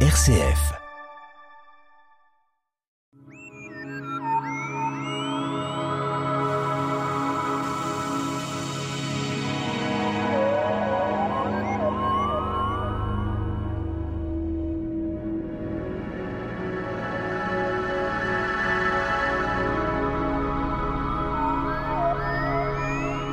[0.00, 0.85] RCF.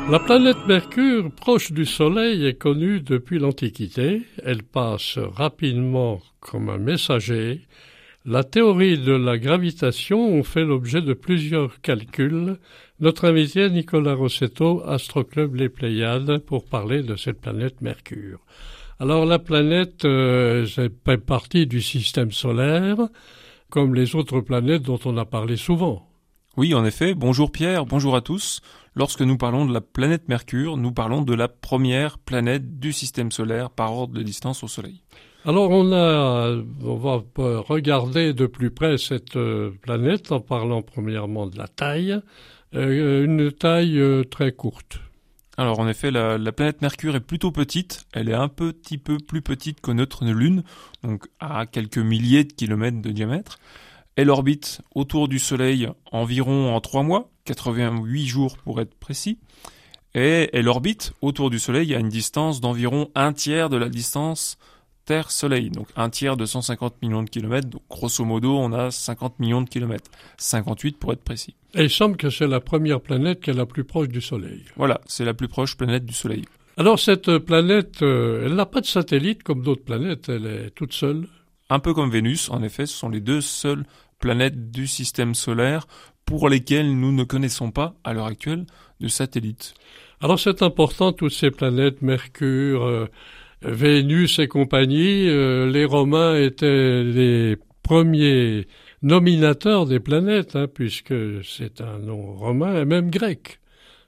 [0.09, 4.23] La planète Mercure, proche du Soleil, est connue depuis l'Antiquité.
[4.43, 7.61] Elle passe rapidement comme un messager.
[8.25, 12.57] La théorie de la gravitation fait l'objet de plusieurs calculs.
[12.99, 18.39] Notre invité Nicolas Rossetto, Astroclub Les Pléiades, pour parler de cette planète Mercure.
[18.99, 22.97] Alors la planète euh, fait partie du système solaire,
[23.69, 26.12] comme les autres planètes dont on a parlé souvent.
[26.55, 27.15] Oui, en effet.
[27.15, 28.61] Bonjour Pierre, bonjour à tous.
[28.95, 33.31] Lorsque nous parlons de la planète Mercure, nous parlons de la première planète du système
[33.31, 35.01] solaire par ordre de distance au Soleil.
[35.45, 41.47] Alors on a, on va regarder de plus près cette euh, planète en parlant premièrement
[41.47, 42.21] de la taille,
[42.75, 44.99] euh, une taille euh, très courte.
[45.57, 48.05] Alors en effet, la, la, planète Mercure est plutôt petite.
[48.13, 50.63] Elle est un petit peu plus petite que notre Lune,
[51.03, 53.57] donc à quelques milliers de kilomètres de diamètre.
[54.15, 59.39] Elle orbite autour du Soleil environ en trois mois, 88 jours pour être précis,
[60.13, 64.59] et elle orbite autour du Soleil à une distance d'environ un tiers de la distance
[65.05, 69.39] Terre-Soleil, donc un tiers de 150 millions de kilomètres, donc grosso modo on a 50
[69.39, 71.55] millions de kilomètres, 58 pour être précis.
[71.73, 74.63] Et il semble que c'est la première planète qui est la plus proche du Soleil.
[74.77, 76.45] Voilà, c'est la plus proche planète du Soleil.
[76.77, 80.93] Alors cette planète, euh, elle n'a pas de satellite comme d'autres planètes, elle est toute
[80.93, 81.27] seule
[81.69, 83.85] un peu comme Vénus, en effet, ce sont les deux seules
[84.23, 85.85] planètes du système solaire
[86.23, 88.65] pour lesquelles nous ne connaissons pas, à l'heure actuelle,
[89.01, 89.73] de satellites.
[90.21, 93.07] Alors c'est important, toutes ces planètes, Mercure, euh,
[93.63, 98.65] Vénus et compagnie, euh, les Romains étaient les premiers
[99.01, 103.59] nominateurs des planètes, hein, puisque c'est un nom romain et même grec.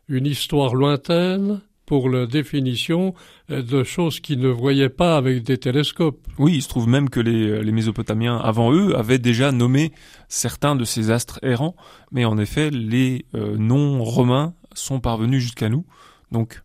[0.07, 3.13] Une histoire lointaine, pour la définition
[3.49, 6.27] euh, de choses qu'ils ne voyaient pas avec des télescopes.
[6.37, 9.91] Oui, il se trouve même que les, les, Mésopotamiens, avant eux, avaient déjà nommé
[10.27, 11.75] certains de ces astres errants,
[12.11, 15.85] mais en effet, les euh, noms romains sont parvenus jusqu'à nous.
[16.31, 16.63] Donc,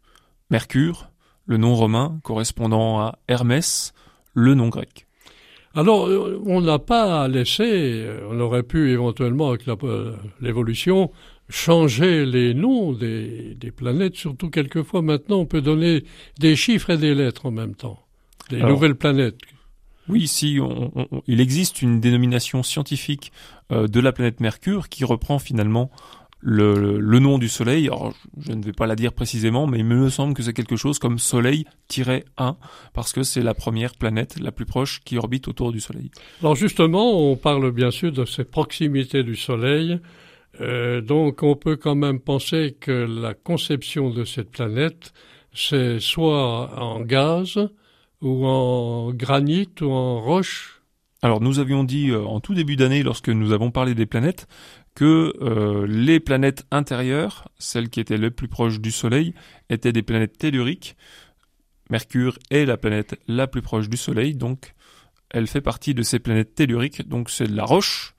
[0.50, 1.10] Mercure,
[1.46, 3.92] le nom romain correspondant à Hermès,
[4.34, 5.06] le nom grec.
[5.74, 9.66] Alors, euh, on n'a pas laissé, on aurait pu éventuellement, avec
[10.40, 11.10] l'évolution,
[11.50, 16.04] changer les noms des, des, planètes, surtout quelquefois maintenant on peut donner
[16.38, 17.98] des chiffres et des lettres en même temps,
[18.48, 19.38] des nouvelles planètes.
[20.08, 23.32] Oui, si on, on, il existe une dénomination scientifique
[23.70, 25.90] euh, de la planète Mercure qui reprend finalement
[26.40, 27.86] le, le, nom du Soleil.
[27.86, 30.76] Alors, je ne vais pas la dire précisément, mais il me semble que c'est quelque
[30.76, 32.56] chose comme Soleil-1,
[32.94, 36.10] parce que c'est la première planète la plus proche qui orbite autour du Soleil.
[36.40, 40.00] Alors justement, on parle bien sûr de cette proximité du Soleil.
[40.60, 45.12] Euh, donc on peut quand même penser que la conception de cette planète,
[45.52, 47.58] c'est soit en gaz
[48.20, 50.82] ou en granit ou en roche.
[51.22, 54.46] Alors nous avions dit euh, en tout début d'année, lorsque nous avons parlé des planètes,
[54.94, 59.34] que euh, les planètes intérieures, celles qui étaient les plus proches du Soleil,
[59.68, 60.96] étaient des planètes telluriques.
[61.90, 64.74] Mercure est la planète la plus proche du Soleil, donc
[65.30, 68.14] elle fait partie de ces planètes telluriques, donc c'est de la roche,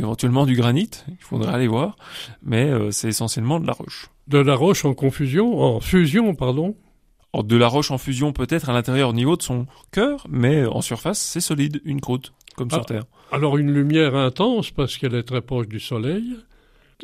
[0.00, 1.96] éventuellement du granit, il faudrait aller voir,
[2.42, 4.10] mais euh, c'est essentiellement de la roche.
[4.26, 6.76] De la roche en confusion, en fusion, pardon
[7.34, 10.80] De la roche en fusion peut-être à l'intérieur au niveau de son cœur, mais en
[10.80, 13.04] surface c'est solide, une croûte, comme sur ah, Terre.
[13.32, 16.36] Alors une lumière intense parce qu'elle est très proche du Soleil,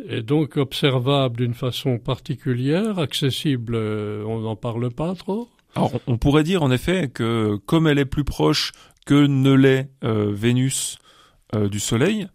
[0.08, 6.16] et donc observable d'une façon particulière, accessible, euh, on n'en parle pas trop alors, on
[6.16, 8.72] pourrait dire en effet que comme elle est plus proche
[9.04, 10.96] que ne l'est euh, Vénus
[11.54, 12.28] euh, du Soleil,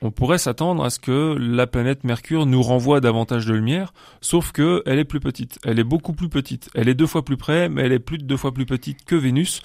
[0.00, 4.52] on pourrait s'attendre à ce que la planète Mercure nous renvoie davantage de lumière, sauf
[4.52, 5.58] que elle est plus petite.
[5.64, 6.70] Elle est beaucoup plus petite.
[6.74, 9.04] Elle est deux fois plus près, mais elle est plus de deux fois plus petite
[9.04, 9.60] que Vénus.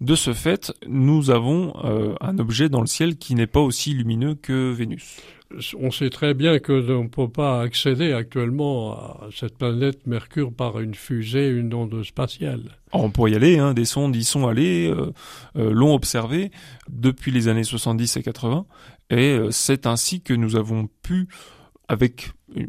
[0.00, 3.94] De ce fait, nous avons euh, un objet dans le ciel qui n'est pas aussi
[3.94, 5.18] lumineux que Vénus.
[5.78, 10.52] On sait très bien que l'on ne peut pas accéder actuellement à cette planète Mercure
[10.52, 12.62] par une fusée, une onde spatiale.
[12.92, 15.12] On pourrait y aller, hein, des sondes y sont allées, euh,
[15.56, 16.50] euh, l'ont observé
[16.88, 18.66] depuis les années 70 et 80,
[19.10, 21.28] et euh, c'est ainsi que nous avons pu,
[21.88, 22.68] avec une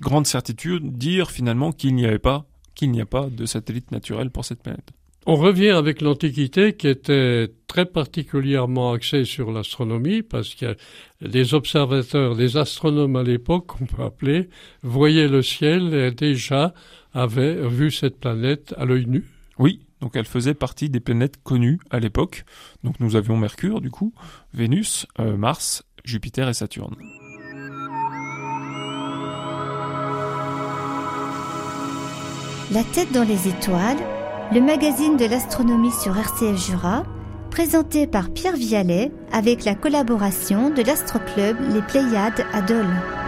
[0.00, 4.30] grande certitude, dire finalement qu'il n'y avait pas, qu'il n'y a pas de satellite naturel
[4.30, 4.92] pour cette planète.
[5.24, 10.76] On revient avec l'Antiquité qui était très particulièrement axée sur l'astronomie parce que
[11.20, 14.48] des observateurs, des astronomes à l'époque, on peut appeler,
[14.82, 16.74] voyaient le ciel et déjà
[17.14, 19.24] avaient vu cette planète à l'œil nu.
[19.58, 22.44] Oui, Donc elle faisait partie des planètes connues à l'époque.
[22.82, 24.12] Donc nous avions Mercure du coup,
[24.52, 26.96] Vénus, euh, Mars, Jupiter et Saturne.
[32.72, 33.98] La tête dans les étoiles,
[34.52, 37.04] le magazine de l'astronomie sur RCF Jura,
[37.50, 43.21] présenté par Pierre Vialet avec la collaboration de l'Astroclub Les Pléiades à Dole.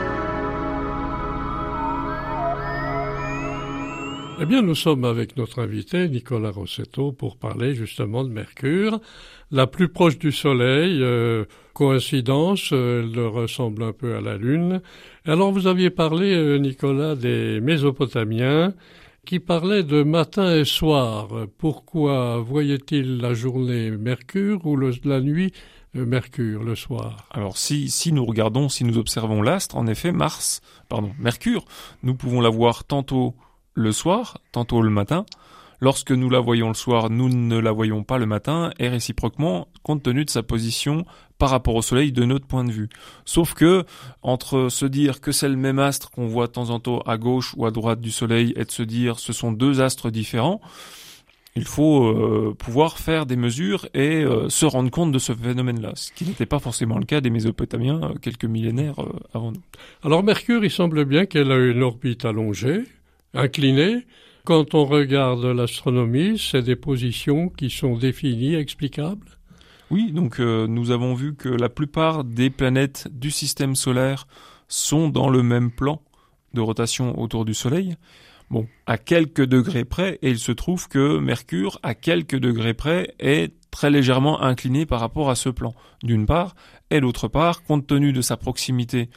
[4.41, 9.01] Eh bien, nous sommes avec notre invité Nicolas Rossetto pour parler justement de Mercure,
[9.53, 11.01] la plus proche du Soleil.
[11.01, 14.83] Euh, coïncidence, euh, elle ressemble un peu à la Lune.
[15.25, 18.75] Alors, vous aviez parlé, euh, Nicolas, des Mésopotamiens
[19.25, 21.29] qui parlait de matin et soir.
[21.57, 25.53] Pourquoi voyait-il la journée Mercure ou la nuit
[25.97, 27.29] euh, Mercure le soir?
[27.31, 31.65] Alors si, si nous regardons, si nous observons l'astre, en effet, Mars, pardon, Mercure,
[32.03, 33.35] nous pouvons la voir tantôt
[33.75, 35.27] le soir, tantôt le matin.
[35.81, 39.69] Lorsque nous la voyons le soir, nous ne la voyons pas le matin, et réciproquement,
[39.83, 41.05] compte tenu de sa position
[41.37, 42.89] par rapport au Soleil de notre point de vue.
[43.25, 43.85] Sauf que,
[44.23, 47.19] entre se dire que c'est le même astre qu'on voit de temps en temps à
[47.19, 50.61] gauche ou à droite du Soleil, et de se dire ce sont deux astres différents,
[51.57, 55.93] il faut euh, pouvoir faire des mesures et euh, se rendre compte de ce phénomène-là,
[55.95, 58.97] ce qui n'était pas forcément le cas des Mésopotamiens euh, quelques millénaires
[59.35, 59.61] avant nous.
[60.03, 62.85] Alors Mercure, il semble bien qu'elle a une orbite allongée,
[63.35, 64.07] inclinée,
[64.45, 69.39] quand on regarde l'astronomie, c'est des positions qui sont définies, explicables.
[69.91, 74.27] Oui, donc euh, nous avons vu que la plupart des planètes du système solaire
[74.69, 76.03] sont dans le même plan
[76.53, 77.97] de rotation autour du Soleil.
[78.51, 83.15] Bon, à quelques degrés près, et il se trouve que Mercure, à quelques degrés près,
[83.19, 86.55] est très légèrement incliné par rapport à ce plan, d'une part,
[86.91, 89.09] et d'autre part, compte tenu de sa proximité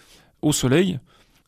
[0.41, 0.99] au Soleil,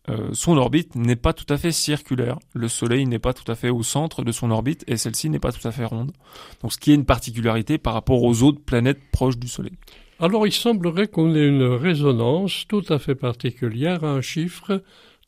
[0.08, 2.40] euh, son orbite n'est pas tout à fait circulaire.
[2.54, 5.40] Le Soleil n'est pas tout à fait au centre de son orbite et celle-ci n'est
[5.40, 6.14] pas tout à fait ronde.
[6.62, 9.78] Donc ce qui est une particularité par rapport aux autres planètes proches du Soleil.
[10.20, 14.84] Alors il semblerait qu'on ait une résonance tout à fait particulière à un chiffre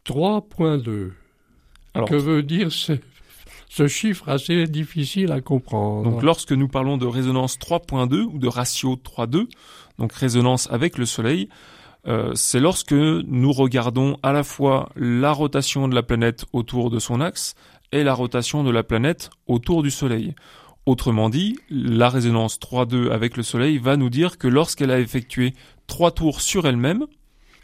[0.06, 1.12] 3.2.
[2.08, 2.94] Que veut dire ce,
[3.70, 6.10] ce chiffre assez difficile à comprendre?
[6.10, 9.48] Donc lorsque nous parlons de résonance 3.2 ou de ratio 3.2,
[10.00, 11.50] donc résonance avec le Soleil,
[12.08, 17.00] euh, c'est lorsque nous regardons à la fois la rotation de la planète autour de
[17.00, 17.56] son axe
[17.92, 20.34] et la rotation de la planète autour du Soleil.
[20.88, 25.54] Autrement dit, la résonance 3-2 avec le Soleil va nous dire que lorsqu'elle a effectué
[25.86, 27.06] trois tours sur elle-même,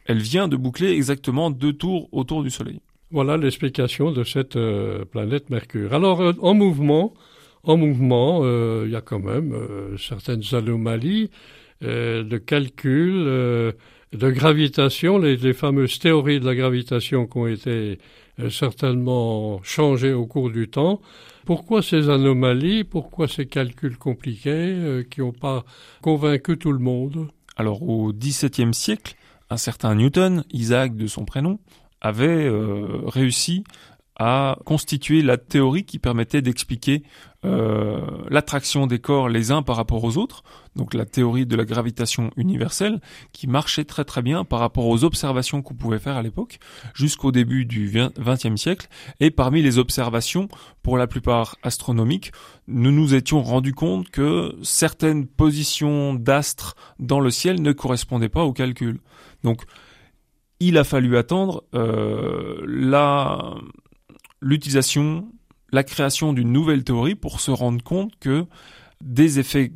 [0.06, 2.80] elle vient de boucler exactement deux tours autour du Soleil.
[3.10, 5.94] Voilà l'explication de cette euh, planète Mercure.
[5.94, 7.16] Alors, euh, en mouvement,
[7.64, 8.46] en mouvement,
[8.84, 9.54] il y a quand même
[9.98, 11.32] certaines anomalies
[11.82, 13.74] de calcul
[14.14, 18.00] de gravitation, les, fameuses théories de la gravitation qui ont été
[18.40, 21.02] euh, certainement changées au cours du temps.
[21.46, 22.84] Pourquoi ces anomalies?
[22.84, 25.66] Pourquoi ces calculs compliqués euh, qui n'ont pas
[26.02, 27.30] convaincu tout le monde?
[27.58, 29.16] Alors au XVIIe siècle,
[29.50, 31.60] un certain Newton, Isaac de son prénom,
[32.02, 33.64] avait euh, réussi
[34.20, 37.04] à constituer la théorie qui permettait d'expliquer
[37.46, 40.44] euh, l'attraction des corps les uns par rapport aux autres,
[40.76, 43.00] donc la théorie de la gravitation universelle,
[43.32, 46.58] qui marchait très très bien par rapport aux observations qu'on pouvait faire à l'époque,
[46.96, 48.88] jusqu'au début du XXe siècle,
[49.20, 50.50] et parmi les observations,
[50.82, 52.32] pour la plupart astronomiques,
[52.68, 58.46] nous nous étions rendus compte que certaines positions d'astres dans le ciel ne correspondaient pas
[58.46, 59.00] au calcul.
[59.44, 59.62] Donc,
[60.60, 63.54] il a fallu attendre euh, la
[64.42, 65.32] l'utilisation,
[65.72, 68.46] la création d'une nouvelle théorie pour se rendre compte que
[69.02, 69.72] des effets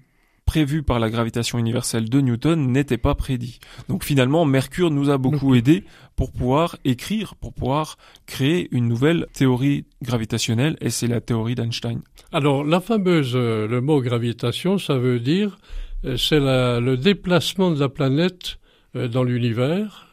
[0.51, 3.59] prévus par la gravitation universelle de Newton n'étaient pas prédits.
[3.87, 5.85] Donc finalement, Mercure nous a beaucoup aidé
[6.17, 12.01] pour pouvoir écrire, pour pouvoir créer une nouvelle théorie gravitationnelle, et c'est la théorie d'Einstein.
[12.33, 15.57] Alors la fameuse, euh, le mot gravitation, ça veut dire,
[16.03, 18.57] euh, c'est le déplacement de la planète
[18.97, 20.07] euh, dans l'univers,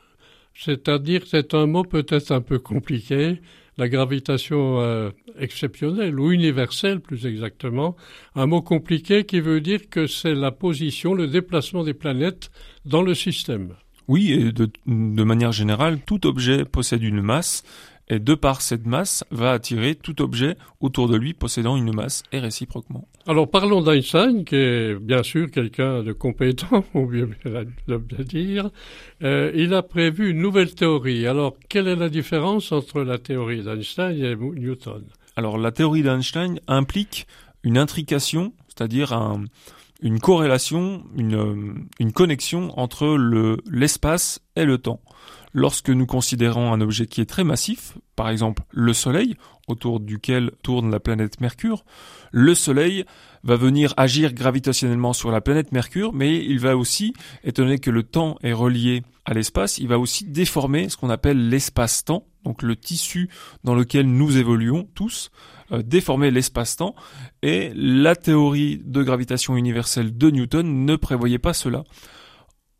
[0.54, 3.40] c'est-à-dire c'est un mot peut-être un peu compliqué,
[3.78, 7.96] la gravitation euh, exceptionnelle ou universelle plus exactement,
[8.34, 12.50] un mot compliqué qui veut dire que c'est la position, le déplacement des planètes
[12.84, 13.74] dans le système.
[14.08, 17.62] Oui, et de, de manière générale, tout objet possède une masse
[18.08, 22.22] et de par cette masse va attirer tout objet autour de lui possédant une masse
[22.32, 23.06] et réciproquement.
[23.26, 27.28] Alors parlons d'Einstein, qui est bien sûr quelqu'un de compétent, on bien
[27.86, 28.70] le dire.
[29.22, 31.26] Euh, il a prévu une nouvelle théorie.
[31.26, 35.04] Alors quelle est la différence entre la théorie d'Einstein et Newton?
[35.36, 37.26] Alors la théorie d'Einstein implique
[37.62, 39.44] une intrication, c'est-à-dire un,
[40.00, 45.00] une corrélation, une, euh, connexion entre le, l'espace et le temps.
[45.54, 49.36] Lorsque nous considérons un objet qui est très massif, par exemple le Soleil,
[49.66, 51.84] autour duquel tourne la planète Mercure,
[52.30, 53.04] le Soleil
[53.44, 57.12] va venir agir gravitationnellement sur la planète Mercure, mais il va aussi,
[57.44, 61.10] étant donné que le temps est relié à l'espace, il va aussi déformer ce qu'on
[61.10, 63.28] appelle l'espace-temps, donc le tissu
[63.64, 65.30] dans lequel nous évoluons tous,
[65.72, 66.94] euh, déformer l'espace-temps,
[67.42, 71.84] et la théorie de gravitation universelle de Newton ne prévoyait pas cela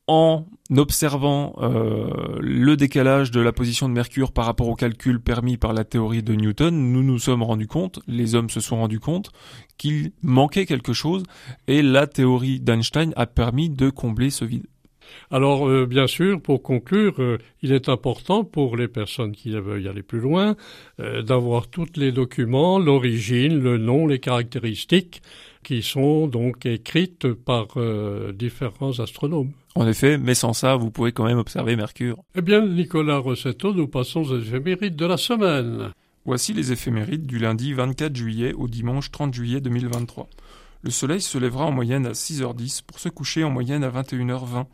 [0.08, 0.46] en
[0.76, 5.72] observant euh, le décalage de la position de Mercure par rapport au calcul permis par
[5.72, 9.30] la théorie de Newton, nous nous sommes rendus compte, les hommes se sont rendus compte,
[9.76, 11.22] qu'il manquait quelque chose
[11.68, 14.66] et la théorie d'Einstein a permis de combler ce vide.
[15.30, 19.86] Alors, euh, bien sûr, pour conclure, euh, il est important pour les personnes qui veulent
[19.86, 20.56] aller plus loin
[20.98, 25.22] d'avoir tous les documents, l'origine, le nom, les caractéristiques
[25.62, 27.68] qui sont donc écrites par
[28.32, 29.52] différents astronomes.
[29.74, 32.16] En effet, mais sans ça, vous pouvez quand même observer Mercure.
[32.34, 35.92] Eh bien, Nicolas Rossetto, nous passons aux éphémérides de la semaine.
[36.24, 40.28] Voici les éphémérides du lundi 24 juillet au dimanche 30 juillet 2023.
[40.82, 44.66] Le soleil se lèvera en moyenne à 6h10 pour se coucher en moyenne à 21h20.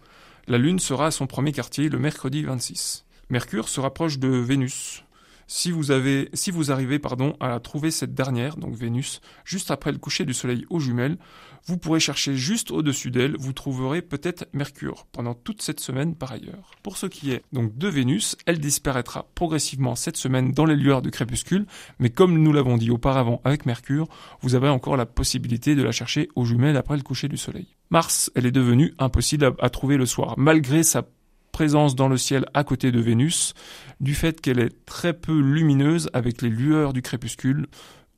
[0.46, 3.06] La lune sera à son premier quartier le mercredi 26.
[3.30, 5.02] Mercure se rapproche de Vénus.
[5.46, 9.92] Si vous, avez, si vous arrivez pardon, à trouver cette dernière, donc Vénus, juste après
[9.92, 11.18] le coucher du Soleil aux jumelles,
[11.66, 16.32] vous pourrez chercher juste au-dessus d'elle, vous trouverez peut-être Mercure, pendant toute cette semaine par
[16.32, 16.72] ailleurs.
[16.82, 21.02] Pour ce qui est donc de Vénus, elle disparaîtra progressivement cette semaine dans les lueurs
[21.02, 21.66] du crépuscule,
[21.98, 24.08] mais comme nous l'avons dit auparavant avec Mercure,
[24.42, 27.68] vous avez encore la possibilité de la chercher aux jumelles après le coucher du Soleil.
[27.90, 31.06] Mars, elle est devenue impossible à, à trouver le soir, malgré sa
[31.54, 33.54] présence dans le ciel à côté de Vénus,
[34.00, 37.68] du fait qu'elle est très peu lumineuse avec les lueurs du crépuscule,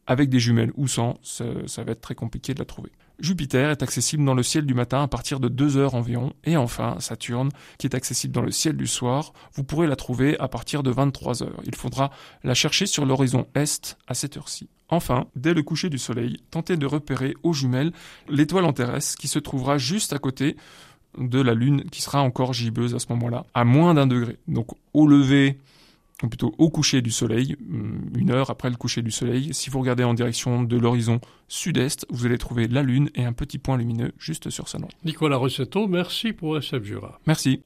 [0.06, 1.44] avec des jumelles ou sans, ça,
[1.84, 2.90] va être très compliqué de la trouver.
[3.18, 6.56] Jupiter est accessible dans le ciel du matin à partir de 2 heures environ, et
[6.56, 10.48] enfin Saturne, qui est accessible dans le ciel du soir, vous pourrez la trouver à
[10.48, 11.60] partir de 23 heures.
[11.66, 12.10] Il faudra
[12.42, 14.70] la chercher sur l'horizon est à cette heure-ci.
[14.88, 17.92] Enfin, dès le coucher du soleil, tentez de repérer aux jumelles
[18.30, 20.56] l'étoile en terrestre qui se trouvera juste à côté
[21.18, 24.36] de la Lune qui sera encore gibbeuse à ce moment-là, à moins d'un degré.
[24.48, 25.58] Donc au lever,
[26.22, 29.70] ou plutôt au coucher du soleil, hum, une heure après le coucher du soleil, si
[29.70, 33.58] vous regardez en direction de l'horizon sud-est, vous allez trouver la Lune et un petit
[33.58, 34.88] point lumineux juste sur sa nom.
[35.04, 37.20] Nicolas Rossetto, merci pour SF Jura.
[37.26, 37.62] Merci.